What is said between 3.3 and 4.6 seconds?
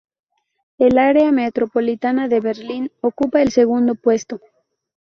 el segundo puesto.